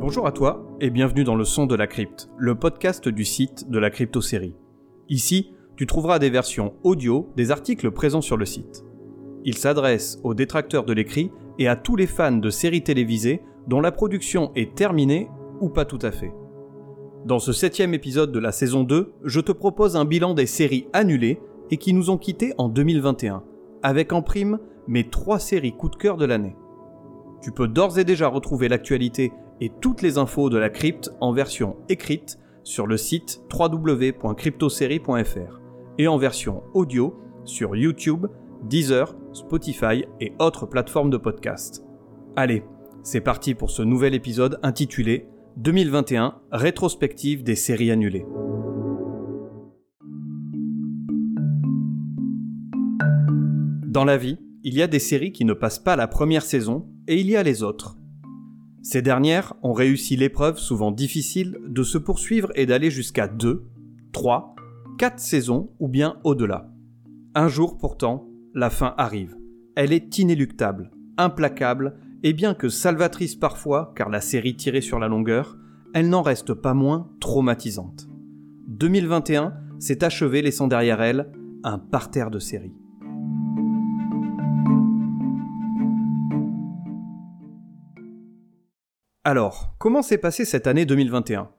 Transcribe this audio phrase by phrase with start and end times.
[0.00, 3.68] Bonjour à toi et bienvenue dans le son de la crypte, le podcast du site
[3.68, 4.54] de la crypto-série.
[5.10, 8.82] Ici, tu trouveras des versions audio des articles présents sur le site.
[9.44, 13.82] Il s'adresse aux détracteurs de l'écrit et à tous les fans de séries télévisées dont
[13.82, 15.28] la production est terminée
[15.60, 16.32] ou pas tout à fait.
[17.26, 20.86] Dans ce septième épisode de la saison 2, je te propose un bilan des séries
[20.94, 23.42] annulées et qui nous ont quittés en 2021,
[23.82, 26.56] avec en prime mes trois séries coup de cœur de l'année.
[27.42, 29.30] Tu peux d'ores et déjà retrouver l'actualité
[29.60, 35.60] et toutes les infos de la crypte en version écrite sur le site www.cryptosérie.fr
[35.98, 38.26] et en version audio sur YouTube,
[38.64, 41.84] Deezer, Spotify et autres plateformes de podcast.
[42.36, 42.62] Allez,
[43.02, 48.26] c'est parti pour ce nouvel épisode intitulé 2021 rétrospective des séries annulées.
[53.86, 56.86] Dans la vie, il y a des séries qui ne passent pas la première saison
[57.08, 57.99] et il y a les autres.
[58.82, 63.66] Ces dernières ont réussi l'épreuve souvent difficile de se poursuivre et d'aller jusqu'à 2,
[64.12, 64.54] 3,
[64.98, 66.70] 4 saisons ou bien au-delà.
[67.34, 69.36] Un jour pourtant, la fin arrive.
[69.76, 75.08] Elle est inéluctable, implacable et bien que salvatrice parfois, car la série tirée sur la
[75.08, 75.56] longueur,
[75.94, 78.08] elle n'en reste pas moins traumatisante.
[78.68, 81.30] 2021 s'est achevé laissant derrière elle
[81.64, 82.79] un parterre de séries.
[89.24, 91.50] Alors, comment s'est passée cette année 2021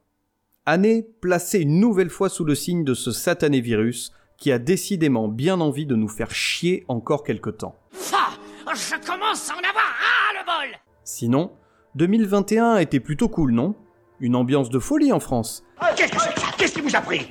[0.65, 5.27] Année placée une nouvelle fois sous le signe de ce satané virus qui a décidément
[5.27, 7.75] bien envie de nous faire chier encore quelque temps.
[7.91, 8.29] Ça,
[8.73, 11.51] je commence à en avoir ras le bol Sinon,
[11.93, 13.75] 2021 était plutôt cool, non?
[14.19, 15.63] Une ambiance de folie en France.
[15.95, 16.47] Qu'est-ce que c'est que ça?
[16.57, 17.27] Qu'est-ce qui vous a pris?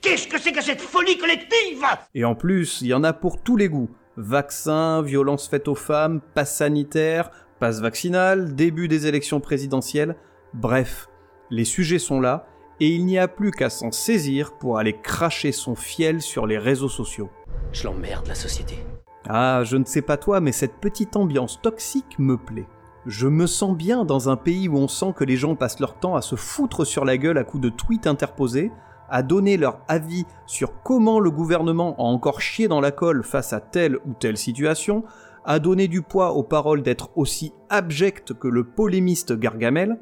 [0.00, 1.84] Qu'est-ce que c'est que cette folie collective?
[2.14, 3.90] Et en plus, il y en a pour tous les goûts.
[4.16, 7.30] Vaccins, violences faites aux femmes, passe sanitaire,
[7.64, 10.16] passe vaccinal, début des élections présidentielles,
[10.52, 11.08] bref,
[11.48, 12.46] les sujets sont là
[12.78, 16.58] et il n'y a plus qu'à s'en saisir pour aller cracher son fiel sur les
[16.58, 17.30] réseaux sociaux.
[17.72, 18.84] Je l'emmerde, la société.
[19.26, 22.68] Ah, je ne sais pas toi, mais cette petite ambiance toxique me plaît.
[23.06, 25.98] Je me sens bien dans un pays où on sent que les gens passent leur
[25.98, 28.72] temps à se foutre sur la gueule à coups de tweets interposés,
[29.08, 33.54] à donner leur avis sur comment le gouvernement a encore chié dans la colle face
[33.54, 35.02] à telle ou telle situation,
[35.44, 39.98] à donner du poids aux paroles d'être aussi abject que le polémiste Gargamel,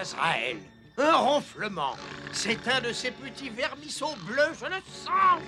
[0.00, 0.58] Azraël,
[0.96, 1.94] un ronflement.
[2.32, 5.40] C'est un de ces petits vermisseaux bleus, je le sens.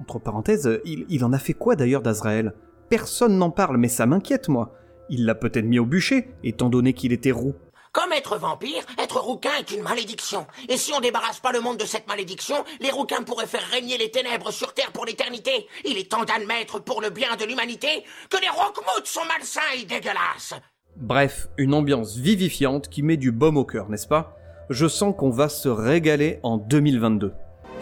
[0.00, 2.54] Entre parenthèses, il, il en a fait quoi d'ailleurs d'Azraël?
[2.88, 4.74] Personne n'en parle, mais ça m'inquiète moi.
[5.10, 7.54] Il l'a peut-être mis au bûcher, étant donné qu'il était roux.
[7.94, 10.48] Comme être vampire, être rouquin est une malédiction.
[10.68, 13.96] Et si on débarrasse pas le monde de cette malédiction, les rouquins pourraient faire régner
[13.96, 15.68] les ténèbres sur Terre pour l'éternité.
[15.84, 19.84] Il est temps d'admettre, pour le bien de l'humanité, que les roquemoutes sont malsains et
[19.84, 20.54] dégueulasses.
[20.96, 24.36] Bref, une ambiance vivifiante qui met du baume au cœur, n'est-ce pas?
[24.70, 27.32] Je sens qu'on va se régaler en 2022.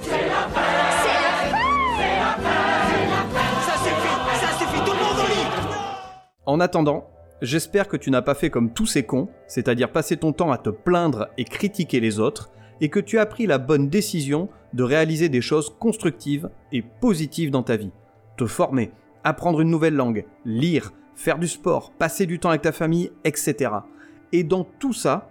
[0.03, 0.11] Ça
[3.79, 5.47] suffit, ça suffit, tout le monde au lit
[6.44, 7.12] En attendant,
[7.43, 10.59] j'espère que tu n'as pas fait comme tous ces cons, c'est-à-dire passer ton temps à
[10.59, 14.83] te plaindre et critiquer les autres, et que tu as pris la bonne décision de
[14.83, 17.91] réaliser des choses constructives et positives dans ta vie.
[18.37, 18.93] Te former,
[19.25, 23.71] apprendre une nouvelle langue, lire, faire du sport, passer du temps avec ta famille, etc.
[24.33, 25.31] Et dans tout ça,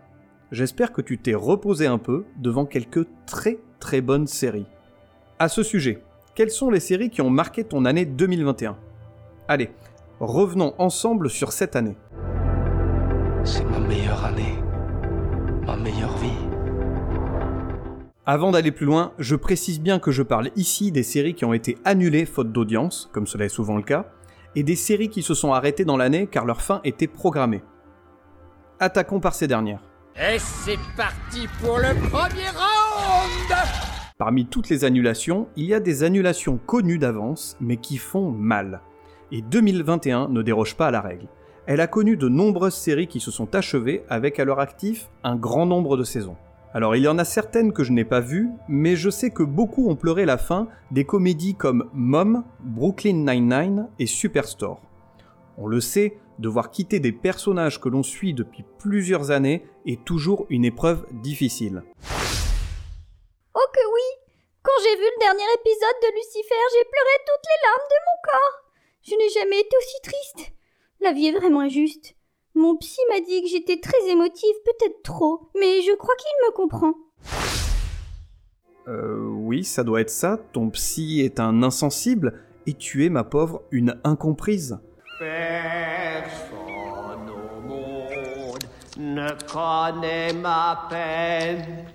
[0.52, 4.68] j'espère que tu t'es reposé un peu devant quelques très très bonnes séries.
[5.40, 6.04] À ce sujet,
[6.36, 8.78] quelles sont les séries qui ont marqué ton année 2021
[9.48, 9.72] Allez,
[10.22, 11.98] revenons ensemble sur cette année.
[13.44, 14.56] C'est ma meilleure année.
[15.66, 16.30] Ma meilleure vie.
[18.26, 21.54] Avant d'aller plus loin, je précise bien que je parle ici des séries qui ont
[21.54, 24.06] été annulées faute d'audience, comme cela est souvent le cas,
[24.56, 27.64] et des séries qui se sont arrêtées dans l'année car leur fin était programmée.
[28.80, 29.82] Attaquons par ces dernières.
[30.16, 33.58] Et c'est parti pour le premier round
[34.20, 38.82] Parmi toutes les annulations, il y a des annulations connues d'avance, mais qui font mal.
[39.32, 41.28] Et 2021 ne déroge pas à la règle.
[41.66, 45.36] Elle a connu de nombreuses séries qui se sont achevées avec à leur actif un
[45.36, 46.36] grand nombre de saisons.
[46.74, 49.44] Alors il y en a certaines que je n'ai pas vues, mais je sais que
[49.44, 54.82] beaucoup ont pleuré la fin des comédies comme Mom, Brooklyn Nine-Nine et Superstore.
[55.58, 60.46] On le sait, devoir quitter des personnages que l'on suit depuis plusieurs années est toujours
[60.50, 61.84] une épreuve difficile.
[63.54, 64.32] Oh que oui
[64.64, 68.18] Quand j'ai vu le dernier épisode de Lucifer, j'ai pleuré toutes les larmes de mon
[68.24, 68.71] corps.
[69.04, 70.54] Je n'ai jamais été aussi triste.
[71.00, 72.16] La vie est vraiment injuste.
[72.54, 76.52] Mon psy m'a dit que j'étais très émotive, peut-être trop, mais je crois qu'il me
[76.52, 76.94] comprend.
[78.88, 83.24] Euh oui, ça doit être ça, ton psy est un insensible, et tu es, ma
[83.24, 84.78] pauvre, une incomprise.
[85.18, 86.62] Personne
[88.98, 91.88] ne connaît ma peine.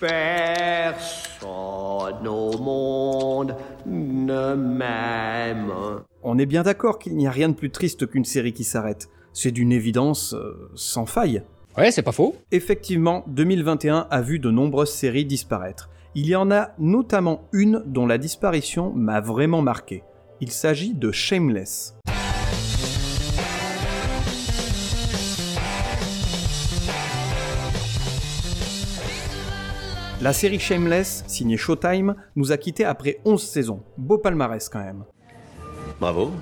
[0.00, 3.56] Personne au monde
[3.86, 6.02] ne m'aime.
[6.24, 9.08] On est bien d'accord qu'il n'y a rien de plus triste qu'une série qui s'arrête.
[9.32, 11.42] C'est d'une évidence euh, sans faille.
[11.76, 12.36] Ouais, c'est pas faux.
[12.52, 15.90] Effectivement, 2021 a vu de nombreuses séries disparaître.
[16.14, 20.04] Il y en a notamment une dont la disparition m'a vraiment marqué.
[20.40, 21.96] Il s'agit de Shameless.
[30.20, 33.82] La série Shameless, signée Showtime, nous a quittés après 11 saisons.
[33.98, 35.04] Beau palmarès quand même.
[36.02, 36.32] Bravo,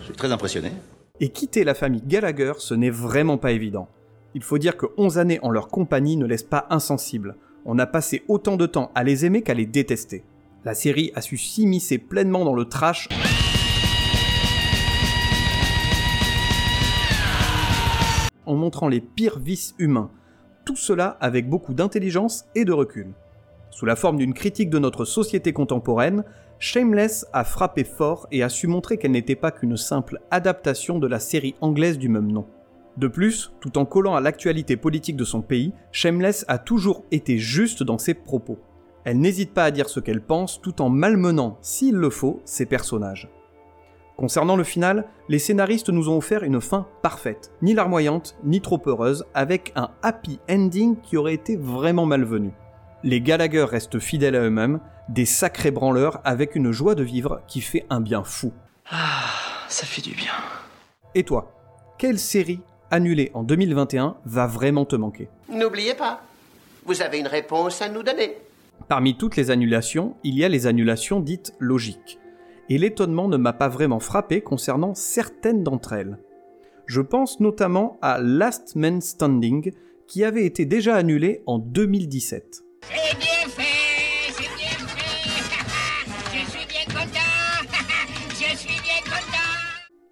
[0.00, 0.72] je suis très impressionné.
[1.20, 3.86] Et quitter la famille Gallagher, ce n'est vraiment pas évident.
[4.34, 7.36] Il faut dire que 11 années en leur compagnie ne laissent pas insensibles.
[7.64, 10.24] On a passé autant de temps à les aimer qu'à les détester.
[10.64, 13.08] La série a su s'immiscer pleinement dans le trash.
[18.46, 20.10] en montrant les pires vices humains,
[20.64, 23.12] tout cela avec beaucoup d'intelligence et de recul.
[23.70, 26.24] Sous la forme d'une critique de notre société contemporaine,
[26.60, 31.06] Shameless a frappé fort et a su montrer qu'elle n'était pas qu'une simple adaptation de
[31.06, 32.46] la série anglaise du même nom.
[32.96, 37.38] De plus, tout en collant à l'actualité politique de son pays, Shameless a toujours été
[37.38, 38.58] juste dans ses propos.
[39.04, 42.66] Elle n'hésite pas à dire ce qu'elle pense tout en malmenant, s'il le faut, ses
[42.66, 43.28] personnages.
[44.16, 48.82] Concernant le final, les scénaristes nous ont offert une fin parfaite, ni larmoyante, ni trop
[48.84, 52.50] heureuse, avec un happy ending qui aurait été vraiment malvenu.
[53.04, 57.60] Les Gallagher restent fidèles à eux-mêmes, des sacrés branleurs avec une joie de vivre qui
[57.60, 58.52] fait un bien fou.
[58.90, 59.24] Ah,
[59.68, 60.32] ça fait du bien.
[61.14, 61.54] Et toi,
[61.98, 62.60] quelle série
[62.90, 65.28] annulée en 2021 va vraiment te manquer?
[65.50, 66.22] N'oubliez pas,
[66.84, 68.36] vous avez une réponse à nous donner.
[68.88, 72.18] Parmi toutes les annulations, il y a les annulations dites logiques
[72.68, 76.18] et l'étonnement ne m'a pas vraiment frappé concernant certaines d'entre elles.
[76.86, 79.72] Je pense notamment à Last Man Standing,
[80.06, 82.62] qui avait été déjà annulé en 2017.
[82.82, 83.67] C'est bien fait,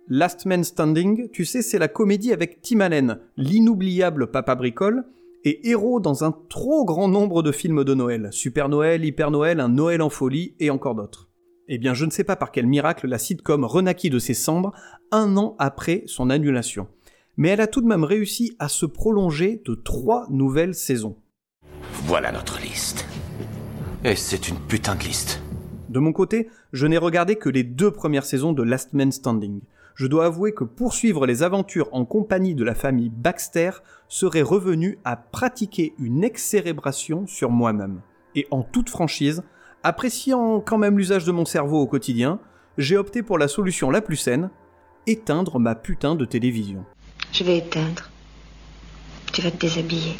[0.08, 5.04] Last Man Standing, tu sais, c'est la comédie avec Tim Allen, l'inoubliable papa bricole,
[5.44, 8.28] et héros dans un trop grand nombre de films de Noël.
[8.30, 11.28] Super Noël, Hyper Noël, Un Noël en folie et encore d'autres.
[11.66, 14.72] Eh bien, je ne sais pas par quel miracle la sitcom renaquit de ses cendres
[15.10, 16.86] un an après son annulation.
[17.36, 21.16] Mais elle a tout de même réussi à se prolonger de trois nouvelles saisons.
[22.04, 23.06] Voilà notre liste.
[24.04, 25.42] Et c'est une putain de liste.
[25.88, 29.62] De mon côté, je n'ai regardé que les deux premières saisons de Last Man Standing.
[29.96, 33.70] Je dois avouer que poursuivre les aventures en compagnie de la famille Baxter
[34.06, 38.00] serait revenu à pratiquer une excérébration sur moi-même.
[38.36, 39.42] Et en toute franchise,
[39.86, 42.40] Appréciant quand même l'usage de mon cerveau au quotidien,
[42.76, 44.50] j'ai opté pour la solution la plus saine,
[45.06, 46.84] éteindre ma putain de télévision.
[47.30, 48.10] Je vais éteindre.
[49.32, 50.16] Tu vas te déshabiller.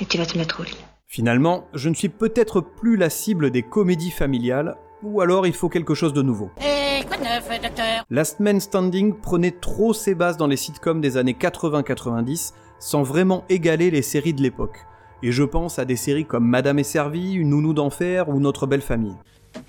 [0.00, 0.84] Et tu vas te mettre au lit.
[1.06, 4.74] Finalement, je ne suis peut-être plus la cible des comédies familiales,
[5.04, 6.50] ou alors il faut quelque chose de nouveau.
[6.60, 6.73] Et
[7.06, 8.04] quoi de neuf, docteur?
[8.10, 13.44] Last Man Standing prenait trop ses bases dans les sitcoms des années 80-90 sans vraiment
[13.48, 14.78] égaler les séries de l'époque.
[15.22, 18.66] Et je pense à des séries comme Madame est servie, Une nounou d'enfer ou Notre
[18.66, 19.16] belle famille.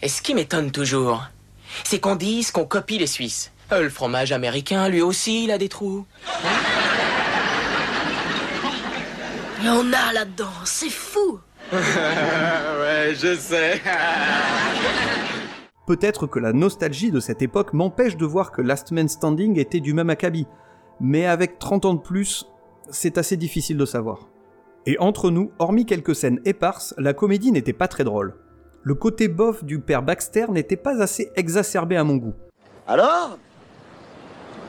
[0.01, 1.23] Et ce qui m'étonne toujours,
[1.83, 3.51] c'est qu'on dise qu'on copie les Suisses.
[3.71, 6.05] Euh, le fromage américain, lui aussi, il a des trous.
[9.59, 11.39] Il y en a là-dedans, c'est fou
[11.71, 13.81] Ouais, je sais.
[15.85, 19.79] Peut-être que la nostalgie de cette époque m'empêche de voir que Last Man Standing était
[19.79, 20.47] du même acabit.
[20.99, 22.47] Mais avec 30 ans de plus,
[22.89, 24.27] c'est assez difficile de savoir.
[24.87, 28.35] Et entre nous, hormis quelques scènes éparses, la comédie n'était pas très drôle.
[28.81, 32.35] Le côté bof du père Baxter n'était pas assez exacerbé à mon goût.
[32.87, 33.37] Alors?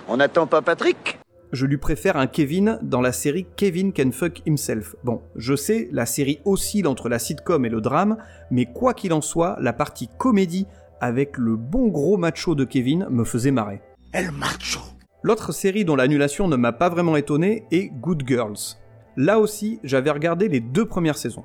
[0.08, 1.18] On n'attend pas Patrick?
[1.52, 4.96] Je lui préfère un Kevin dans la série Kevin Can Fuck Himself.
[5.04, 8.16] Bon, je sais, la série oscille entre la sitcom et le drame,
[8.50, 10.66] mais quoi qu'il en soit, la partie comédie
[11.00, 13.82] avec le bon gros macho de Kevin me faisait marrer.
[14.12, 14.80] El macho
[15.22, 18.76] L'autre série dont l'annulation ne m'a pas vraiment étonné est Good Girls.
[19.16, 21.44] Là aussi, j'avais regardé les deux premières saisons.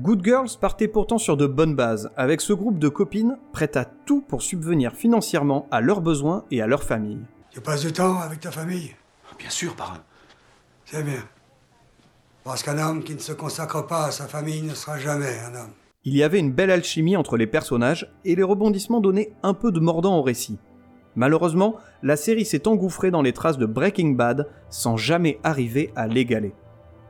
[0.00, 3.84] Good Girls partait pourtant sur de bonnes bases, avec ce groupe de copines prêtes à
[3.84, 7.20] tout pour subvenir financièrement à leurs besoins et à leur famille.
[7.50, 8.94] Tu passes du temps avec ta famille?
[9.38, 9.98] Bien sûr, parrain.
[10.84, 11.22] C'est bien.
[12.44, 15.54] Parce qu'un homme qui ne se consacre pas à sa famille ne sera jamais un
[15.54, 15.72] homme.
[16.04, 19.70] Il y avait une belle alchimie entre les personnages et les rebondissements donnaient un peu
[19.70, 20.58] de mordant au récit.
[21.14, 26.08] Malheureusement, la série s'est engouffrée dans les traces de Breaking Bad sans jamais arriver à
[26.08, 26.54] l'égaler.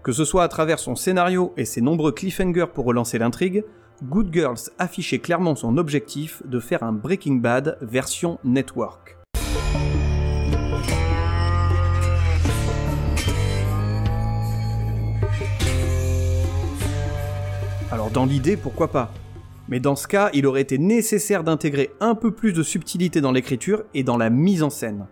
[0.03, 3.65] Que ce soit à travers son scénario et ses nombreux cliffhangers pour relancer l'intrigue,
[4.03, 9.22] Good Girls affichait clairement son objectif de faire un Breaking Bad version network.
[18.13, 19.11] Dans l'idée, pourquoi pas.
[19.69, 23.33] Mais dans ce cas, il aurait été nécessaire d'intégrer un peu plus de subtilité dans
[23.33, 25.07] l'écriture et dans la mise en scène.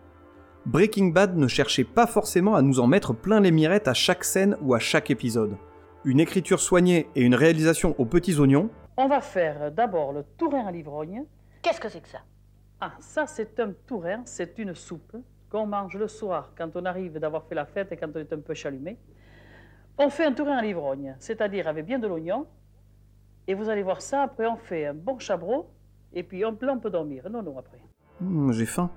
[0.66, 4.24] Breaking Bad ne cherchait pas forcément à nous en mettre plein les mirettes à chaque
[4.24, 5.56] scène ou à chaque épisode.
[6.04, 10.66] Une écriture soignée et une réalisation aux petits oignons, On va faire d'abord le tourin
[10.66, 11.24] à l'ivrogne.
[11.62, 12.20] Qu'est-ce que c'est que ça?
[12.80, 15.16] Ah, ça c'est un tourin, c'est une soupe
[15.50, 18.32] qu'on mange le soir quand on arrive d'avoir fait la fête et quand on est
[18.32, 18.98] un peu chalumé.
[19.96, 22.46] On fait un tourin à l'ivrogne, c'est-à-dire avec bien de l'oignon.
[23.50, 25.68] Et vous allez voir ça, après on fait un bon chabrot,
[26.12, 27.24] et puis on, là on peut dormir.
[27.28, 27.80] Non, non, après.
[28.20, 28.90] Hmm, j'ai faim.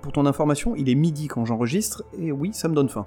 [0.00, 3.06] Pour ton information, il est midi quand j'enregistre, et oui, ça me donne faim.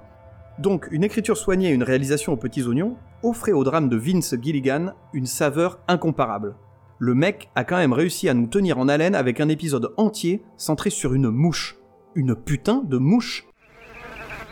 [0.60, 4.36] Donc, une écriture soignée et une réalisation aux petits oignons offraient au drame de Vince
[4.40, 6.54] Gilligan une saveur incomparable.
[7.00, 10.44] Le mec a quand même réussi à nous tenir en haleine avec un épisode entier
[10.56, 11.76] centré sur une mouche.
[12.14, 13.48] Une putain de mouche.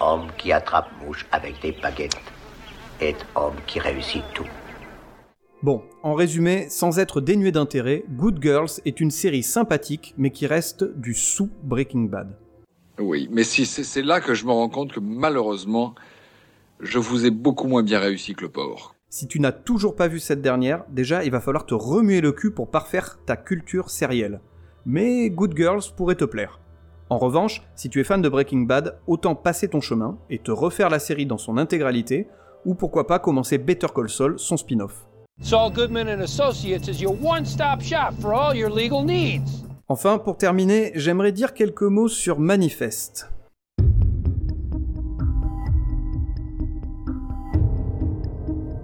[0.00, 2.20] Homme qui attrape mouche avec des baguettes
[3.00, 4.48] est homme qui réussit tout.
[5.62, 10.48] Bon, en résumé, sans être dénué d'intérêt, Good Girls est une série sympathique mais qui
[10.48, 12.36] reste du sous Breaking Bad.
[12.98, 15.94] Oui, mais si c'est là que je me rends compte que malheureusement,
[16.80, 18.96] je vous ai beaucoup moins bien réussi que le porc.
[19.08, 22.32] Si tu n'as toujours pas vu cette dernière, déjà il va falloir te remuer le
[22.32, 24.40] cul pour parfaire ta culture sérielle.
[24.84, 26.58] Mais Good Girls pourrait te plaire.
[27.08, 30.50] En revanche, si tu es fan de Breaking Bad, autant passer ton chemin et te
[30.50, 32.26] refaire la série dans son intégralité,
[32.64, 35.06] ou pourquoi pas commencer Better Call Saul, son spin-off.
[35.40, 39.64] Saul Goodman and Associates is your one-stop shop for all your legal needs.
[39.88, 43.28] Enfin, pour terminer, j'aimerais dire quelques mots sur Manifest.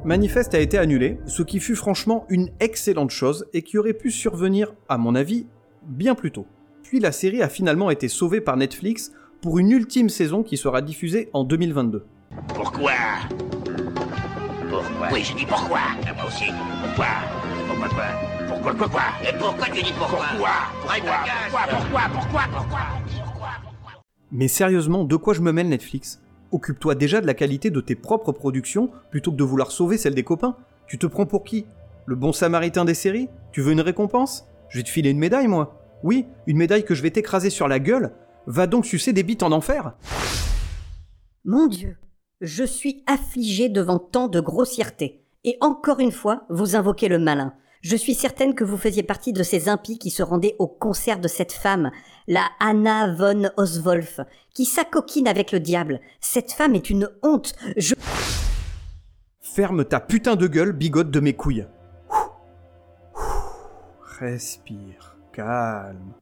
[0.05, 4.11] Manifest a été annulé, ce qui fut franchement une excellente chose et qui aurait pu
[4.11, 5.47] survenir, à mon avis,
[5.87, 6.47] bien plus tôt.
[6.83, 10.83] Puis la série a finalement été sauvée par Netflix pour une ultime saison qui sera
[10.83, 12.05] diffusée en 2022.
[12.55, 12.93] Pourquoi?
[14.69, 15.79] Pourquoi Oui, je dis pourquoi.
[16.03, 16.45] Et moi aussi.
[16.85, 17.07] Pourquoi?
[17.69, 18.05] Pourquoi quoi
[18.49, 19.03] Pourquoi quoi quoi?
[19.29, 20.25] Et pourquoi tu dis pourquoi?
[20.31, 20.49] Pourquoi?
[20.81, 21.01] Pourquoi
[21.51, 22.81] Pourquoi Pourquoi Pourquoi
[23.23, 23.49] Pourquoi?
[24.31, 26.21] Mais sérieusement, de quoi je me mêle Netflix?
[26.53, 30.15] Occupe-toi déjà de la qualité de tes propres productions plutôt que de vouloir sauver celle
[30.15, 30.57] des copains.
[30.87, 31.67] Tu te prends pour qui?
[32.07, 33.29] Le bon samaritain des séries?
[33.53, 34.47] Tu veux une récompense?
[34.71, 35.81] Je vais te filer une médaille, moi.
[36.03, 38.13] Oui, une médaille que je vais t'écraser sur la gueule.
[38.47, 39.93] Va donc sucer des bites en enfer.
[41.45, 41.97] Mon Dieu,
[42.41, 45.23] je suis affligé devant tant de grossièreté.
[45.45, 47.55] Et encore une fois, vous invoquez le malin.
[47.81, 51.21] Je suis certaine que vous faisiez partie de ces impies qui se rendaient au concert
[51.21, 51.91] de cette femme,
[52.27, 54.21] la Anna von Oswolf,
[54.53, 56.01] qui s'acoquine avec le diable.
[56.21, 57.55] Cette femme est une honte.
[57.77, 57.95] Je...
[59.41, 61.67] Ferme ta putain de gueule, bigote de mes couilles.
[64.19, 66.15] Respire, calme.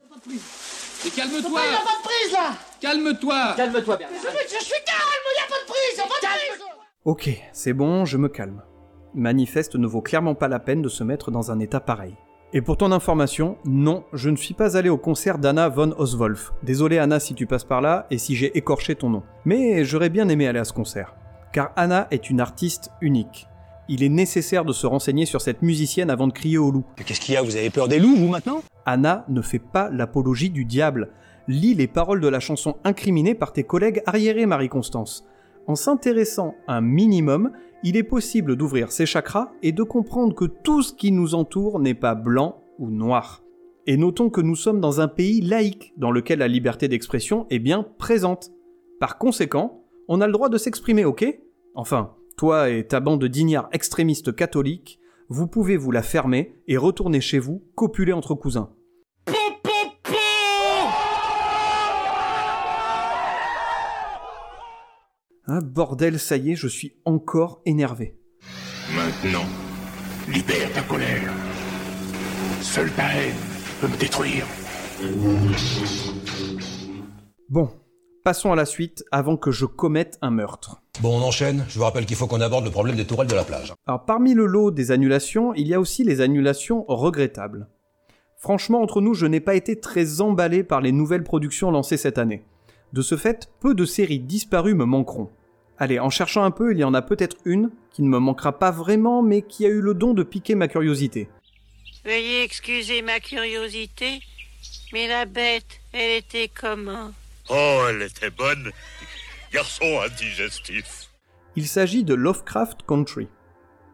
[1.06, 4.08] Et calme-toi Papa, il a pas de prise là Calme-toi Calme-toi bien.
[4.12, 6.64] Je, je suis calme, il a pas de prise, il a pas de prise
[7.06, 8.62] Ok, c'est bon, je me calme.
[9.14, 12.16] Manifeste ne vaut clairement pas la peine de se mettre dans un état pareil.
[12.52, 16.52] Et pour ton information, non, je ne suis pas allé au concert d'Anna von Oswolf.
[16.64, 19.22] Désolé Anna si tu passes par là et si j'ai écorché ton nom.
[19.44, 21.14] Mais j'aurais bien aimé aller à ce concert.
[21.52, 23.46] Car Anna est une artiste unique.
[23.88, 26.84] Il est nécessaire de se renseigner sur cette musicienne avant de crier au loup.
[26.96, 28.64] Qu'est-ce qu'il y a Vous avez peur des loups, vous, maintenant?
[28.84, 31.10] Anna ne fait pas l'apologie du diable.
[31.46, 35.24] Lis les paroles de la chanson incriminée par tes collègues arriérés, Marie-Constance.
[35.66, 37.50] En s'intéressant un minimum,
[37.82, 41.80] il est possible d'ouvrir ses chakras et de comprendre que tout ce qui nous entoure
[41.80, 43.42] n'est pas blanc ou noir.
[43.86, 47.58] Et notons que nous sommes dans un pays laïque dans lequel la liberté d'expression est
[47.58, 48.50] bien présente.
[49.00, 51.26] Par conséquent, on a le droit de s'exprimer, ok?
[51.74, 57.20] Enfin, toi et ta bande d'ignards extrémistes catholiques, vous pouvez vous la fermer et retourner
[57.20, 58.70] chez vous, copuler entre cousins.
[65.48, 68.16] Ah bordel, ça y est, je suis encore énervé.
[68.96, 69.44] Maintenant,
[70.28, 71.32] libère ta colère.
[72.60, 73.36] Seule ta haine
[73.80, 74.44] peut me détruire.
[77.48, 77.68] Bon,
[78.24, 80.82] passons à la suite avant que je commette un meurtre.
[81.00, 81.64] Bon, on enchaîne.
[81.68, 83.72] Je vous rappelle qu'il faut qu'on aborde le problème des tourelles de la plage.
[83.86, 87.68] Alors parmi le lot des annulations, il y a aussi les annulations regrettables.
[88.36, 92.18] Franchement, entre nous, je n'ai pas été très emballé par les nouvelles productions lancées cette
[92.18, 92.42] année.
[92.92, 95.30] De ce fait, peu de séries disparues me manqueront.
[95.78, 98.58] Allez, en cherchant un peu, il y en a peut-être une qui ne me manquera
[98.58, 101.28] pas vraiment, mais qui a eu le don de piquer ma curiosité.
[102.04, 104.20] Veuillez excuser ma curiosité,
[104.92, 107.10] mais la bête, elle était comment?
[107.50, 108.70] Oh, elle était bonne.
[109.52, 111.10] Garçon indigestif.
[111.56, 113.28] Il s'agit de Lovecraft Country.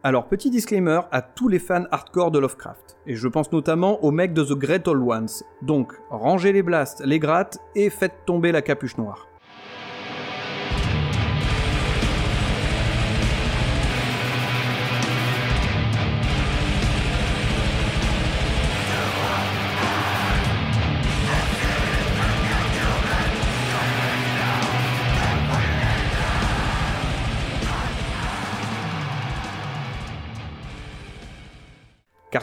[0.03, 4.11] Alors, petit disclaimer à tous les fans hardcore de Lovecraft, et je pense notamment aux
[4.11, 5.43] mecs de The Great Old Ones.
[5.61, 9.27] Donc, rangez les blasts, les grattes et faites tomber la capuche noire.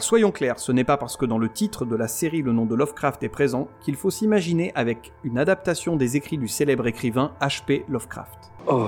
[0.01, 2.53] Car soyons clairs, ce n'est pas parce que dans le titre de la série le
[2.53, 6.87] nom de Lovecraft est présent qu'il faut s'imaginer avec une adaptation des écrits du célèbre
[6.87, 7.85] écrivain H.P.
[7.87, 8.51] Lovecraft.
[8.65, 8.87] Oh,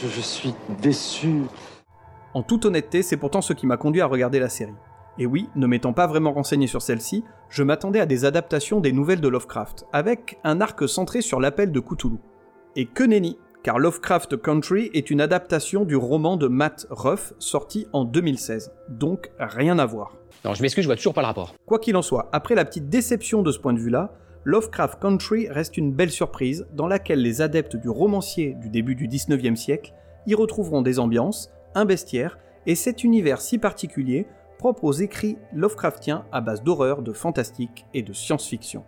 [0.00, 1.40] je, je suis déçu.
[2.34, 4.76] En toute honnêteté, c'est pourtant ce qui m'a conduit à regarder la série.
[5.18, 8.92] Et oui, ne m'étant pas vraiment renseigné sur celle-ci, je m'attendais à des adaptations des
[8.92, 12.18] nouvelles de Lovecraft, avec un arc centré sur l'appel de Cthulhu.
[12.76, 17.88] Et que nenni, car Lovecraft Country est une adaptation du roman de Matt Ruff sorti
[17.92, 20.14] en 2016, donc rien à voir.
[20.44, 21.54] Non, je m'excuse, je vois toujours pas le rapport.
[21.64, 24.12] Quoi qu'il en soit, après la petite déception de ce point de vue-là,
[24.44, 29.08] Lovecraft Country reste une belle surprise dans laquelle les adeptes du romancier du début du
[29.08, 29.94] 19e siècle
[30.26, 34.26] y retrouveront des ambiances, un bestiaire et cet univers si particulier
[34.58, 38.84] propre aux écrits Lovecraftiens à base d'horreur, de fantastique et de science-fiction.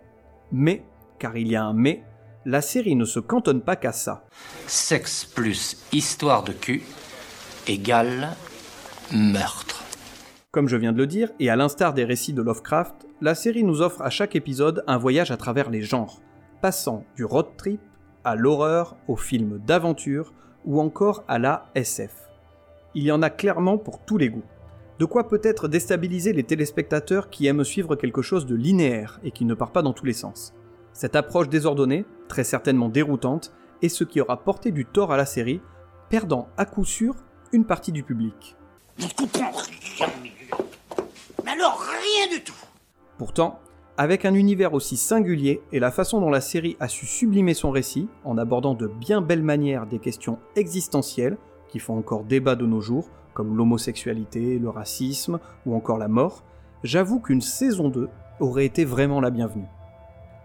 [0.51, 0.83] Mais,
[1.17, 2.03] car il y a un mais,
[2.45, 4.25] la série ne se cantonne pas qu'à ça.
[4.67, 6.83] Sexe plus histoire de cul
[7.67, 8.29] égale
[9.11, 9.66] meurtre.
[10.57, 13.63] Comme je viens de le dire, et à l'instar des récits de Lovecraft, la série
[13.63, 16.19] nous offre à chaque épisode un voyage à travers les genres,
[16.63, 17.79] passant du road trip
[18.23, 20.33] à l'horreur, au film d'aventure
[20.65, 22.11] ou encore à la SF.
[22.95, 24.47] Il y en a clairement pour tous les goûts.
[24.97, 29.45] De quoi peut-être déstabiliser les téléspectateurs qui aiment suivre quelque chose de linéaire et qui
[29.45, 30.55] ne part pas dans tous les sens.
[30.91, 35.27] Cette approche désordonnée, très certainement déroutante, est ce qui aura porté du tort à la
[35.27, 35.61] série,
[36.09, 37.13] perdant à coup sûr
[37.51, 38.57] une partie du public.
[38.97, 40.07] Je ne comprends rien.
[41.43, 42.53] Mais alors rien du tout.
[43.17, 43.59] Pourtant,
[43.97, 47.71] avec un univers aussi singulier et la façon dont la série a su sublimer son
[47.71, 52.65] récit, en abordant de bien belles manières des questions existentielles, qui font encore débat de
[52.65, 56.43] nos jours, comme l'homosexualité, le racisme ou encore la mort,
[56.83, 58.07] j'avoue qu'une saison 2
[58.39, 59.67] aurait été vraiment la bienvenue.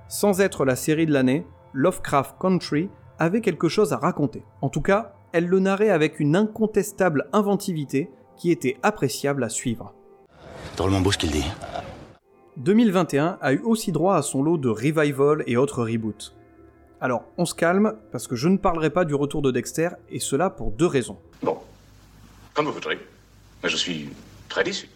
[0.09, 4.45] Sans être la série de l'année, Lovecraft Country avait quelque chose à raconter.
[4.61, 9.95] En tout cas, elle le narrait avec une incontestable inventivité qui était appréciable à suivre.
[10.77, 11.45] Drôlement beau ce qu'il dit.
[12.57, 16.33] 2021 a eu aussi droit à son lot de revival et autres reboots.
[17.01, 20.21] Alors, on se calme, parce que je ne parlerai pas du retour de Dexter, et
[20.21, 21.19] cela pour deux raisons.
[21.43, 21.59] Bon,
[22.55, 22.99] comme vous voudrez.
[23.63, 24.11] Mais je suis
[24.49, 24.89] très déçu.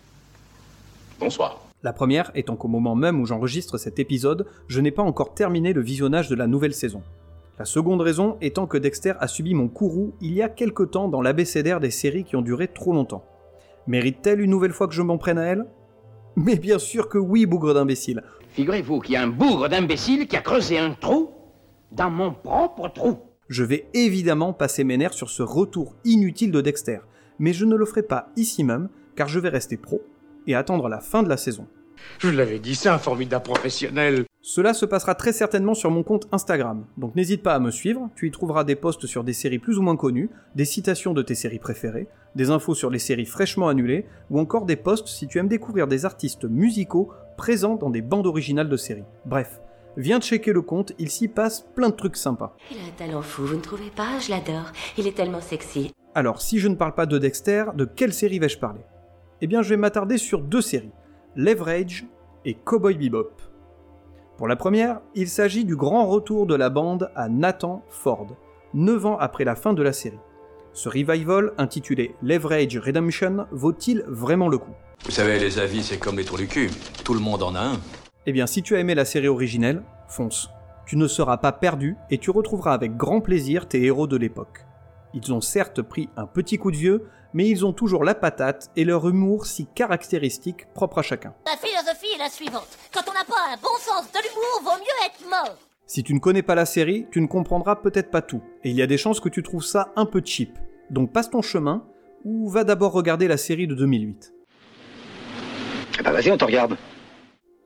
[1.18, 1.60] Bonsoir.
[1.82, 5.72] La première étant qu'au moment même où j'enregistre cet épisode, je n'ai pas encore terminé
[5.72, 7.02] le visionnage de la nouvelle saison.
[7.58, 11.08] La seconde raison étant que Dexter a subi mon courroux il y a quelque temps
[11.08, 13.24] dans l'abécédaire des séries qui ont duré trop longtemps.
[13.86, 15.66] Mérite-t-elle une nouvelle fois que je m'en prenne à elle?
[16.36, 18.22] Mais bien sûr que oui, bougre d'imbécile.
[18.50, 21.30] Figurez-vous qu'il y a un bougre d'imbécile qui a creusé un trou
[21.92, 23.18] dans mon propre trou.
[23.48, 26.98] Je vais évidemment passer mes nerfs sur ce retour inutile de Dexter,
[27.38, 30.02] mais je ne le ferai pas ici même, car je vais rester pro
[30.46, 31.66] et attendre la fin de la saison.
[32.18, 34.25] Je l'avais dit, c'est un formidable professionnel.
[34.48, 38.10] Cela se passera très certainement sur mon compte Instagram, donc n'hésite pas à me suivre,
[38.14, 41.22] tu y trouveras des posts sur des séries plus ou moins connues, des citations de
[41.22, 42.06] tes séries préférées,
[42.36, 45.88] des infos sur les séries fraîchement annulées, ou encore des posts si tu aimes découvrir
[45.88, 49.02] des artistes musicaux présents dans des bandes originales de séries.
[49.24, 49.60] Bref,
[49.96, 52.54] viens checker le compte, il s'y passe plein de trucs sympas.
[52.70, 54.20] Il a un talent fou, vous ne trouvez pas?
[54.20, 54.70] Je l'adore.
[54.96, 55.92] Il est tellement sexy.
[56.14, 58.82] Alors, si je ne parle pas de Dexter, de quelle série vais-je parler?
[59.40, 60.92] Eh bien, je vais m'attarder sur deux séries,
[61.34, 62.06] Leverage
[62.44, 63.32] et Cowboy Bebop.
[64.36, 68.26] Pour la première, il s'agit du grand retour de la bande à Nathan Ford,
[68.74, 70.18] 9 ans après la fin de la série.
[70.74, 74.74] Ce revival, intitulé Leverage Redemption, vaut-il vraiment le coup?
[75.06, 76.70] Vous savez, les avis, c'est comme les trous du cul.
[77.02, 77.80] Tout le monde en a un.
[78.26, 80.50] Eh bien, si tu as aimé la série originelle, fonce.
[80.84, 84.66] Tu ne seras pas perdu et tu retrouveras avec grand plaisir tes héros de l'époque.
[85.14, 88.70] Ils ont certes pris un petit coup de vieux, mais ils ont toujours la patate
[88.76, 91.32] et leur humour si caractéristique propre à chacun.
[91.46, 91.56] La
[92.16, 92.78] est la suivante.
[92.92, 95.58] Quand on n'a pas un bon sens de l'humour, vaut mieux être mort.
[95.86, 98.76] Si tu ne connais pas la série, tu ne comprendras peut-être pas tout, et il
[98.76, 100.58] y a des chances que tu trouves ça un peu cheap.
[100.90, 101.86] Donc passe ton chemin,
[102.24, 104.32] ou va d'abord regarder la série de 2008.
[105.98, 106.76] Eh ben vas-y, on te regarde.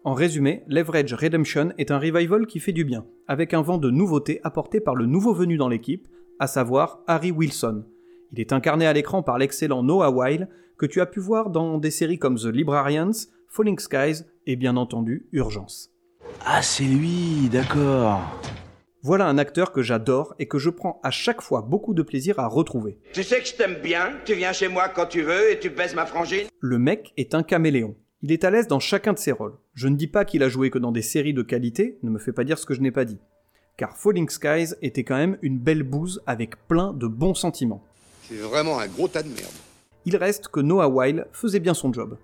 [0.05, 3.91] En résumé, Leverage Redemption est un revival qui fait du bien, avec un vent de
[3.91, 6.09] nouveauté apporté par le nouveau venu dans l'équipe,
[6.39, 7.85] à savoir Harry Wilson.
[8.33, 11.79] Il est incarné à l'écran par l'excellent Noah Weil, que tu as pu voir dans
[11.79, 13.11] des séries comme The Librarians,
[13.53, 15.91] Falling Skies et bien entendu Urgence.
[16.47, 18.21] Ah, c'est lui, d'accord.
[19.03, 22.39] Voilà un acteur que j'adore et que je prends à chaque fois beaucoup de plaisir
[22.39, 23.01] à retrouver.
[23.13, 25.69] Tu sais que je t'aime bien, tu viens chez moi quand tu veux et tu
[25.69, 27.97] baises ma frangine Le mec est un caméléon.
[28.23, 29.59] Il est à l'aise dans chacun de ses rôles.
[29.75, 32.21] Je ne dis pas qu'il a joué que dans des séries de qualité, ne me
[32.21, 33.19] fais pas dire ce que je n'ai pas dit.
[33.77, 37.83] Car Falling Skies était quand même une belle bouse avec plein de bons sentiments.
[38.29, 39.51] C'est vraiment un gros tas de merde.
[40.05, 42.17] Il reste que Noah Weil faisait bien son job.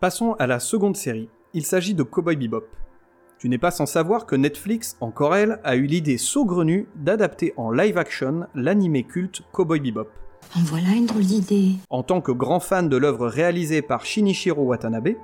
[0.00, 1.30] Passons à la seconde série.
[1.54, 2.66] Il s'agit de Cowboy Bebop.
[3.38, 7.70] Tu n'es pas sans savoir que Netflix, encore elle, a eu l'idée saugrenue d'adapter en
[7.70, 10.08] live action l'animé culte Cowboy Bebop.
[10.54, 11.76] En voilà une drôle d'idée.
[11.88, 15.14] En tant que grand fan de l'œuvre réalisée par Shinichiro Watanabe,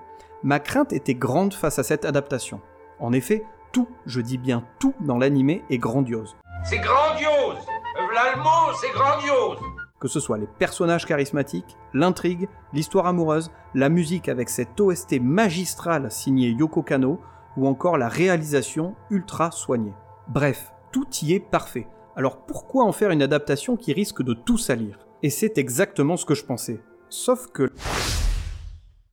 [0.42, 2.60] Ma crainte était grande face à cette adaptation.
[2.98, 6.34] En effet, tout, je dis bien tout dans l'animé est grandiose.
[6.64, 7.58] C'est grandiose
[8.38, 9.58] mot, c'est grandiose
[10.02, 16.10] Que ce soit les personnages charismatiques, l'intrigue, l'histoire amoureuse, la musique avec cette OST magistrale
[16.10, 17.20] signée Yoko Kano,
[17.56, 19.94] ou encore la réalisation ultra soignée.
[20.26, 21.86] Bref, tout y est parfait.
[22.16, 25.06] Alors pourquoi en faire une adaptation qui risque de tout salir?
[25.22, 26.80] Et c'est exactement ce que je pensais.
[27.08, 27.72] Sauf que...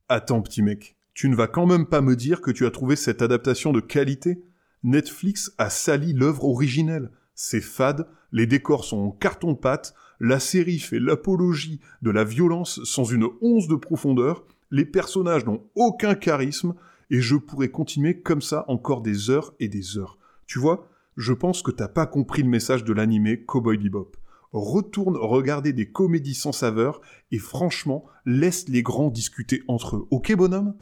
[0.08, 2.96] Attends petit mec, tu ne vas quand même pas me dire que tu as trouvé
[2.96, 4.42] cette adaptation de qualité?
[4.82, 7.12] Netflix a sali l'œuvre originelle.
[7.36, 13.04] C'est fade, les décors sont en carton-pâte, la série fait l'apologie de la violence sans
[13.04, 16.74] une once de profondeur, les personnages n'ont aucun charisme,
[17.10, 20.18] et je pourrais continuer comme ça encore des heures et des heures.
[20.46, 24.12] Tu vois, je pense que t'as pas compris le message de l'animé Cowboy Bebop.
[24.52, 30.06] Retourne regarder des comédies sans saveur et franchement, laisse les grands discuter entre eux.
[30.10, 30.74] Ok bonhomme?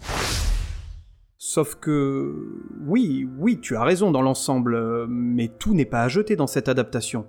[1.39, 2.65] Sauf que...
[2.87, 6.47] Oui, oui, tu as raison dans l'ensemble, euh, mais tout n'est pas à jeter dans
[6.47, 7.27] cette adaptation.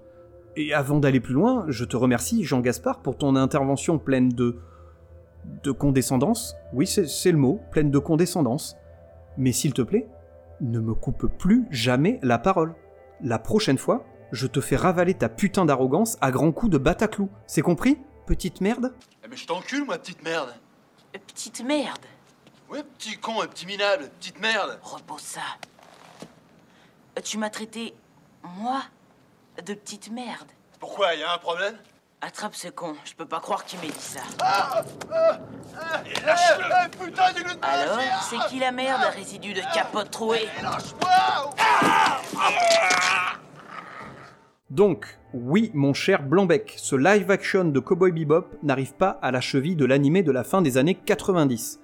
[0.61, 4.59] Et avant d'aller plus loin, je te remercie, Jean Gaspard, pour ton intervention pleine de...
[5.63, 6.53] de condescendance.
[6.73, 8.75] Oui, c'est le mot, pleine de condescendance.
[9.37, 10.09] Mais s'il te plaît,
[10.59, 12.75] ne me coupe plus jamais la parole.
[13.21, 17.29] La prochaine fois, je te fais ravaler ta putain d'arrogance à grands coups de bataclou.
[17.47, 18.93] C'est compris, petite merde?
[19.23, 20.53] Eh mais je t'encule, moi, petite merde
[21.25, 22.05] Petite merde?
[22.69, 25.39] Ouais, petit con, petit minable, petite merde Repose ça.
[27.23, 27.93] Tu m'as traité,
[28.59, 28.81] moi,
[29.61, 30.47] de petite merde.
[30.79, 31.75] Pourquoi, y a un problème?
[32.21, 34.19] Attrape ce con, je peux pas croire qu'il m'ait dit ça.
[34.41, 35.39] Ah, ah,
[35.79, 37.23] ah, Et lâche-le eh, Putain,
[37.61, 41.09] Alors, c'est qui la merde, résidu de capote trouée Lâche-moi
[44.69, 49.77] Donc, oui, mon cher Blanbec, ce live-action de Cowboy Bebop n'arrive pas à la cheville
[49.77, 51.79] de l'animé de la fin des années 90.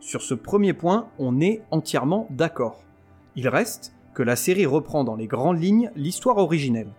[0.00, 2.84] Sur ce premier point, on est entièrement d'accord.
[3.36, 6.90] Il reste que la série reprend dans les grandes lignes l'histoire originelle.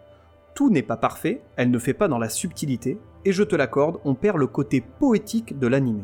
[0.54, 4.00] Tout n'est pas parfait, elle ne fait pas dans la subtilité, et je te l'accorde,
[4.06, 6.04] on perd le côté poétique de l'animé.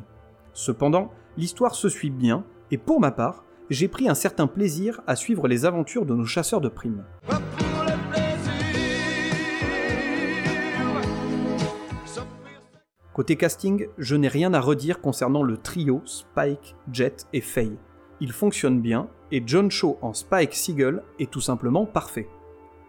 [0.53, 5.15] Cependant, l'histoire se suit bien, et pour ma part, j'ai pris un certain plaisir à
[5.15, 7.03] suivre les aventures de nos chasseurs de primes.
[13.13, 17.77] Côté casting, je n'ai rien à redire concernant le trio Spike, Jet et Faye.
[18.19, 22.27] Il fonctionne bien, et John Cho en Spike Seagull est tout simplement parfait.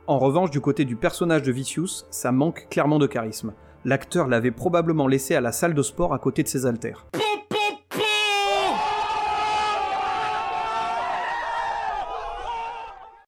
[0.09, 3.55] En revanche, du côté du personnage de Vicious, ça manque clairement de charisme.
[3.85, 7.07] L'acteur l'avait probablement laissé à la salle de sport à côté de ses haltères.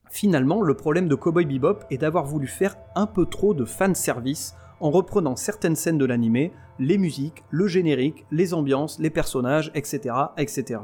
[0.08, 4.54] Finalement, le problème de Cowboy Bebop est d'avoir voulu faire un peu trop de fanservice
[4.78, 10.14] en reprenant certaines scènes de l'animé, les musiques, le générique, les ambiances, les personnages, etc.
[10.36, 10.80] etc.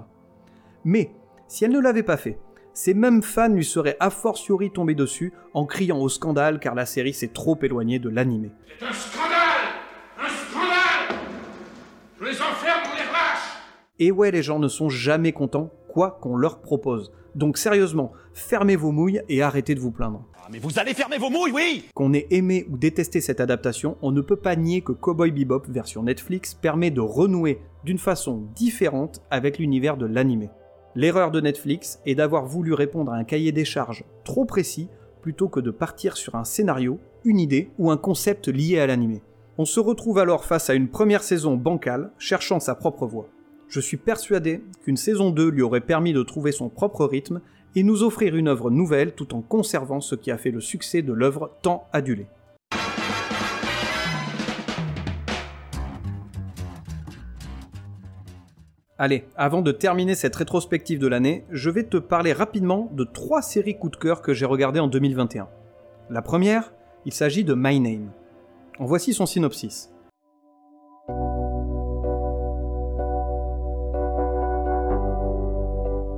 [0.85, 1.13] Mais,
[1.47, 2.41] si elle ne l'avait pas fait,
[2.75, 6.87] ces mêmes fans lui seraient a fortiori tombés dessus en criant au scandale car la
[6.87, 8.51] série s'est trop éloignée de l'animé.
[8.79, 9.31] C'est un scandale
[10.19, 11.19] Un scandale
[12.21, 13.63] Je les enferme pour les relâche
[14.01, 17.13] Et ouais, les gens ne sont jamais contents, quoi qu'on leur propose.
[17.37, 20.25] Donc sérieusement, fermez vos mouilles et arrêtez de vous plaindre.
[20.37, 23.97] Ah, mais vous allez fermer vos mouilles, oui Qu'on ait aimé ou détesté cette adaptation,
[24.03, 28.49] on ne peut pas nier que Cowboy Bebop version Netflix permet de renouer d'une façon
[28.57, 30.51] différente avec l'univers de l'animé.
[30.97, 34.89] L'erreur de Netflix est d'avoir voulu répondre à un cahier des charges trop précis
[35.23, 39.23] plutôt que de partir sur un scénario, une idée ou un concept lié à l'animé.
[39.59, 43.29] On se retrouve alors face à une première saison bancale, cherchant sa propre voie.
[43.69, 47.41] Je suis persuadé qu'une saison 2 lui aurait permis de trouver son propre rythme
[47.75, 51.03] et nous offrir une œuvre nouvelle tout en conservant ce qui a fait le succès
[51.03, 52.27] de l'œuvre tant adulée.
[58.97, 63.43] Allez, avant de terminer cette rétrospective de l'année, je vais te parler rapidement de trois
[63.43, 65.49] séries coup de cœur que j'ai regardées en 2021.
[66.11, 66.73] La première,
[67.05, 68.13] il s'agit de My Name.
[68.79, 69.91] En voici son synopsis.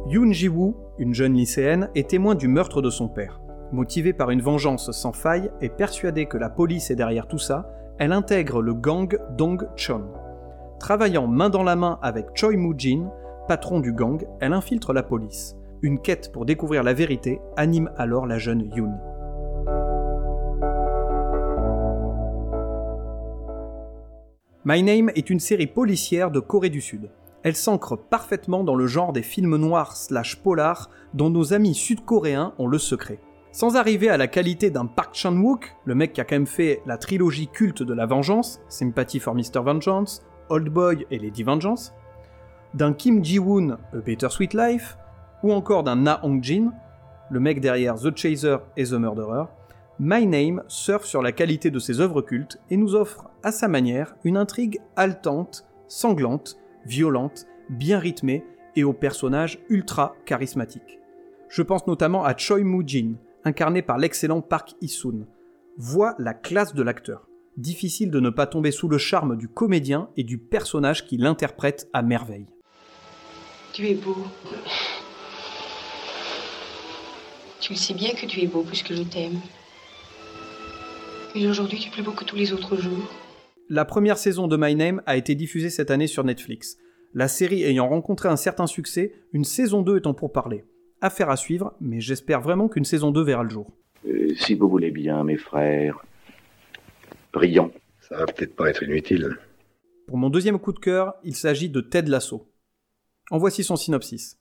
[0.09, 3.41] Yoon Ji-woo, une jeune lycéenne, est témoin du meurtre de son père.
[3.73, 7.71] Motivée par une vengeance sans faille et persuadée que la police est derrière tout ça,
[7.99, 10.05] elle intègre le gang Dong Chon.
[10.79, 13.11] Travaillant main dans la main avec Choi Moo-jin,
[13.49, 15.57] patron du gang, elle infiltre la police.
[15.83, 18.93] Une quête pour découvrir la vérité anime alors la jeune Yoon.
[24.65, 27.11] My Name est une série policière de Corée du Sud.
[27.43, 32.53] Elle s'ancre parfaitement dans le genre des films noirs slash polars dont nos amis sud-coréens
[32.59, 33.21] ont le secret.
[33.53, 36.83] Sans arriver à la qualité d'un Park Chan-wook, le mec qui a quand même fait
[36.85, 39.62] la trilogie culte de la vengeance, Sympathy for Mr.
[39.65, 41.95] Vengeance, Old Boy et Lady Vengeance,
[42.75, 44.99] d'un Kim Ji-woon, A Better Sweet Life,
[45.43, 46.73] ou encore d'un Na Hong-jin,
[47.31, 49.45] le mec derrière The Chaser et The Murderer,
[49.99, 53.67] My Name surfe sur la qualité de ses œuvres cultes et nous offre, à sa
[53.67, 58.45] manière, une intrigue haletante, sanglante, violente, bien rythmée
[58.77, 61.01] et aux personnages ultra charismatiques.
[61.49, 65.27] Je pense notamment à Choi Moo-jin, incarné par l'excellent Park Hee-soon.
[65.79, 67.26] Voit la classe de l'acteur.
[67.57, 71.88] Difficile de ne pas tomber sous le charme du comédien et du personnage qui l'interprète
[71.95, 72.47] à merveille.
[73.73, 74.16] Tu es beau.
[77.61, 79.40] Tu le sais bien que tu es beau puisque je t'aime.
[81.35, 83.11] Et aujourd'hui, tu es plus beau que tous les autres jours.
[83.71, 86.77] La première saison de My Name a été diffusée cette année sur Netflix.
[87.14, 90.64] La série ayant rencontré un certain succès, une saison 2 étant pour parler.
[91.01, 93.73] Affaire à suivre, mais j'espère vraiment qu'une saison 2 verra le jour.
[94.07, 96.05] Euh, si vous voulez bien, mes frères.
[97.37, 97.70] Brillant.
[98.09, 99.37] Ça va peut-être pas être inutile.
[100.07, 102.51] Pour mon deuxième coup de cœur, il s'agit de Ted Lasso.
[103.31, 104.38] En voici son synopsis.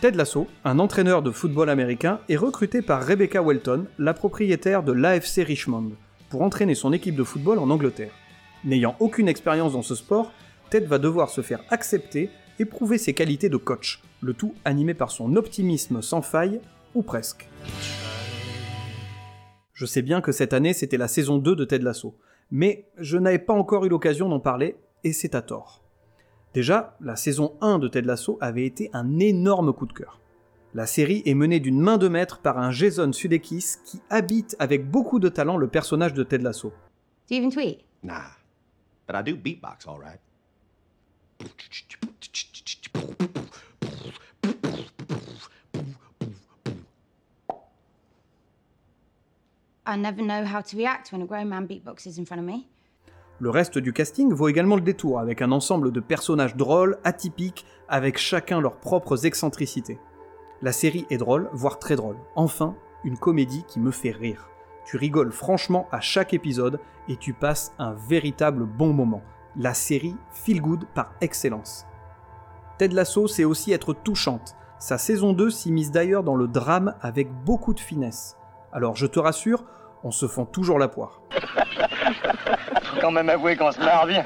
[0.00, 4.92] Ted Lasso, un entraîneur de football américain, est recruté par Rebecca Welton, la propriétaire de
[4.92, 5.90] l'AFC Richmond,
[6.30, 8.12] pour entraîner son équipe de football en Angleterre.
[8.64, 10.30] N'ayant aucune expérience dans ce sport,
[10.70, 14.94] Ted va devoir se faire accepter et prouver ses qualités de coach, le tout animé
[14.94, 16.60] par son optimisme sans faille,
[16.94, 17.48] ou presque.
[19.78, 22.16] Je sais bien que cette année c'était la saison 2 de Ted Lasso,
[22.50, 25.84] mais je n'avais pas encore eu l'occasion d'en parler, et c'est à tort.
[26.52, 30.20] Déjà, la saison 1 de Ted Lasso avait été un énorme coup de cœur.
[30.74, 34.90] La série est menée d'une main de maître par un Jason Sudeikis qui habite avec
[34.90, 36.70] beaucoup de talent le personnage de Ted Lasso.
[37.30, 37.84] Do you even tweet?
[38.02, 38.32] Nah.
[39.06, 40.18] But I do beatbox, all right.
[49.96, 52.66] Never know how to react when a grown man in front of me.
[53.40, 57.64] Le reste du casting vaut également le détour, avec un ensemble de personnages drôles, atypiques,
[57.88, 59.98] avec chacun leurs propres excentricités.
[60.60, 62.16] La série est drôle, voire très drôle.
[62.34, 62.74] Enfin,
[63.04, 64.48] une comédie qui me fait rire.
[64.84, 69.22] Tu rigoles franchement à chaque épisode et tu passes un véritable bon moment.
[69.56, 71.86] La série feel good par excellence.
[72.76, 74.56] Ted Lasso sait aussi être touchante.
[74.78, 78.36] Sa saison 2 s'immisce d'ailleurs dans le drame avec beaucoup de finesse.
[78.72, 79.64] Alors je te rassure,
[80.04, 81.22] on se fend toujours la poire.
[82.84, 84.24] Faut quand même avouer qu'on se marre bien.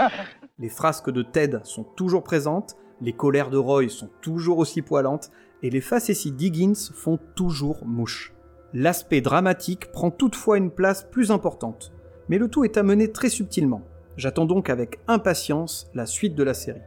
[0.58, 5.30] Les frasques de Ted sont toujours présentes, les colères de Roy sont toujours aussi poilantes,
[5.62, 8.32] et les facéties d'Higgins font toujours mouche.
[8.74, 11.92] L'aspect dramatique prend toutefois une place plus importante,
[12.28, 13.82] mais le tout est amené très subtilement.
[14.16, 16.82] J'attends donc avec impatience la suite de la série.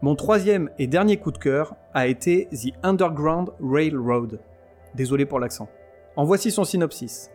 [0.00, 4.40] Mon troisième et dernier coup de cœur a été The Underground Railroad.
[4.94, 5.68] Désolé pour l'accent.
[6.16, 7.30] En voici son synopsis.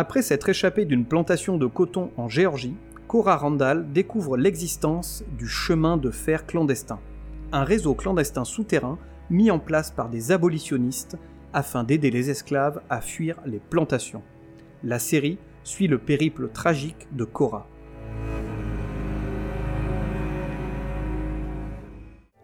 [0.00, 2.76] Après s'être échappé d'une plantation de coton en Géorgie,
[3.08, 7.00] Cora Randall découvre l'existence du chemin de fer clandestin,
[7.50, 8.96] un réseau clandestin souterrain
[9.28, 11.18] mis en place par des abolitionnistes
[11.52, 14.22] afin d'aider les esclaves à fuir les plantations.
[14.84, 17.66] La série suit le périple tragique de Cora.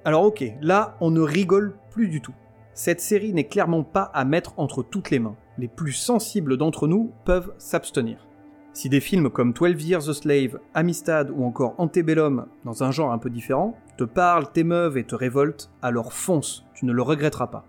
[0.04, 2.34] Alors ok, là on ne rigole plus du tout.
[2.72, 5.36] Cette série n'est clairement pas à mettre entre toutes les mains.
[5.56, 8.26] Les plus sensibles d'entre nous peuvent s'abstenir.
[8.72, 13.12] Si des films comme 12 Years a Slave, Amistad ou encore Antebellum, dans un genre
[13.12, 17.46] un peu différent, te parlent, t'émeuvent et te révoltent, alors fonce, tu ne le regretteras
[17.46, 17.64] pas.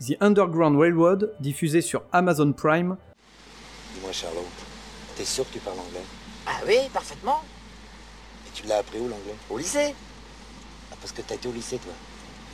[0.00, 2.96] The Underground Railroad, diffusé sur Amazon Prime.
[3.94, 4.46] Dis-moi Charlot,
[5.16, 6.04] t'es sûr que tu parles anglais?
[6.46, 7.40] Ah oui, parfaitement.
[8.46, 9.34] Et tu l'as appris où l'anglais?
[9.50, 9.94] Au lycée.
[10.90, 11.92] Ah, parce que t'as été au lycée toi.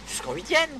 [0.08, 0.70] Jusqu'en huitième.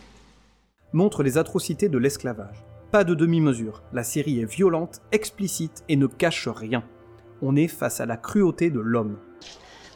[0.92, 2.64] montre les atrocités de l'esclavage.
[2.94, 6.84] Pas de demi-mesure, la série est violente, explicite et ne cache rien.
[7.42, 9.18] On est face à la cruauté de l'homme.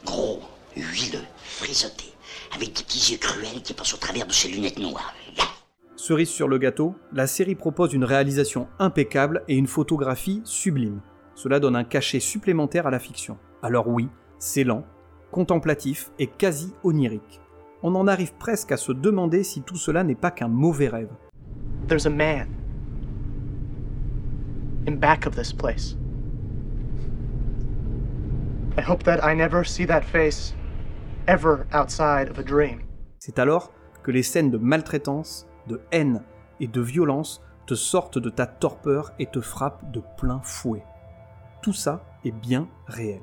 [0.05, 0.41] Gros,
[0.75, 2.07] huileux, frisotté,
[2.53, 5.13] avec des petits yeux cruels qui passent au travers de ses lunettes noires.
[5.95, 10.99] Cerise sur le gâteau, la série propose une réalisation impeccable et une photographie sublime.
[11.35, 13.37] Cela donne un cachet supplémentaire à la fiction.
[13.63, 14.09] Alors oui,
[14.39, 14.83] c'est lent,
[15.31, 17.39] contemplatif et quasi onirique.
[17.81, 21.13] On en arrive presque à se demander si tout cela n'est pas qu'un mauvais rêve.
[21.87, 22.58] There's a man
[24.97, 25.95] back of this place.
[28.77, 30.53] I hope that I never see that face
[31.27, 32.81] ever outside of a dream.
[33.19, 33.71] C'est alors
[34.03, 36.23] que les scènes de maltraitance, de haine
[36.59, 40.83] et de violence te sortent de ta torpeur et te frappent de plein fouet.
[41.61, 43.21] Tout ça est bien réel.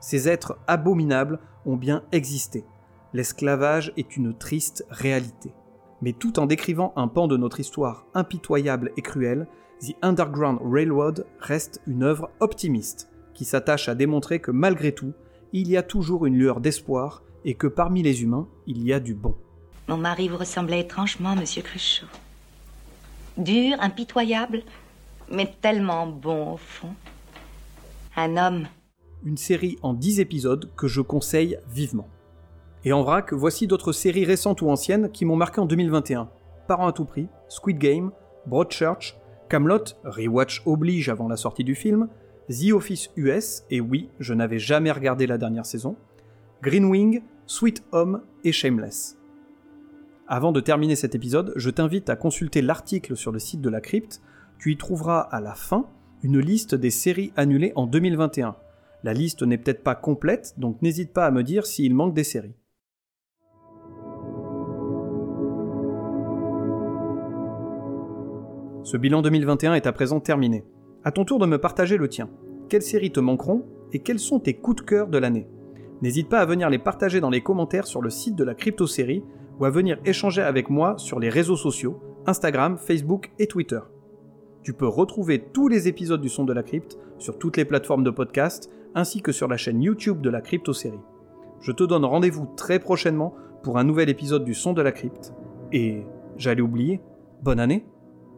[0.00, 2.64] Ces êtres abominables ont bien existé.
[3.12, 5.52] L'esclavage est une triste réalité.
[6.00, 9.46] Mais tout en décrivant un pan de notre histoire impitoyable et cruelle,
[9.82, 13.08] The Underground Railroad reste une œuvre optimiste.
[13.34, 15.12] qui s'attache à démontrer que malgré tout,
[15.52, 19.00] il y a toujours une lueur d'espoir et que parmi les humains, il y a
[19.00, 19.34] du bon.
[19.88, 22.06] Mon mari vous ressemblait étrangement, monsieur Cruchot.
[23.38, 24.62] Dur, impitoyable,
[25.30, 26.94] mais tellement bon au fond.
[28.14, 28.66] Un homme.
[29.24, 32.08] Une série en 10 épisodes que je conseille vivement.
[32.84, 36.28] Et en vrac, voici d'autres séries récentes ou anciennes qui m'ont marqué en 2021.
[36.68, 38.12] Parents à tout prix, Squid Game,
[38.46, 39.16] Broadchurch,
[39.52, 42.08] Camelot, rewatch oblige avant la sortie du film,
[42.48, 45.94] The Office US, et oui, je n'avais jamais regardé la dernière saison,
[46.62, 49.18] Green Wing, Sweet Home et Shameless.
[50.26, 53.82] Avant de terminer cet épisode, je t'invite à consulter l'article sur le site de la
[53.82, 54.22] crypte.
[54.58, 55.84] Tu y trouveras à la fin
[56.22, 58.56] une liste des séries annulées en 2021.
[59.02, 62.24] La liste n'est peut-être pas complète, donc n'hésite pas à me dire s'il manque des
[62.24, 62.54] séries.
[68.92, 70.66] Ce bilan 2021 est à présent terminé.
[71.02, 72.28] À ton tour de me partager le tien.
[72.68, 75.48] Quelles séries te manqueront et quels sont tes coups de cœur de l'année?
[76.02, 79.24] N'hésite pas à venir les partager dans les commentaires sur le site de la crypto-série
[79.58, 83.80] ou à venir échanger avec moi sur les réseaux sociaux, Instagram, Facebook et Twitter.
[84.62, 88.04] Tu peux retrouver tous les épisodes du Son de la Crypte sur toutes les plateformes
[88.04, 91.00] de podcast ainsi que sur la chaîne YouTube de la crypto-série.
[91.62, 95.32] Je te donne rendez-vous très prochainement pour un nouvel épisode du Son de la Crypte.
[95.72, 96.04] Et
[96.36, 97.00] j'allais oublier,
[97.42, 97.86] bonne année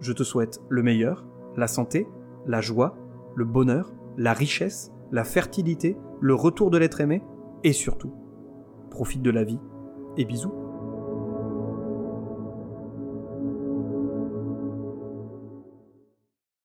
[0.05, 1.25] je te souhaite le meilleur,
[1.57, 2.07] la santé,
[2.47, 2.97] la joie,
[3.35, 7.23] le bonheur, la richesse, la fertilité, le retour de l'être aimé,
[7.62, 8.12] et surtout,
[8.90, 9.59] profite de la vie,
[10.17, 10.63] et bisous.